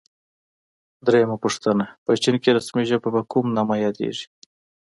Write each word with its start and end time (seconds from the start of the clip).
درېمه 1.05 1.37
پوښتنه: 1.43 1.85
په 2.05 2.11
چین 2.23 2.35
کې 2.43 2.55
رسمي 2.57 2.83
ژبه 2.89 3.09
په 3.15 3.21
کوم 3.31 3.45
نامه 3.57 3.75
یادیږي؟ 3.85 4.25